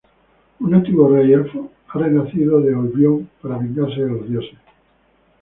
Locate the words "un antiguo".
0.61-1.09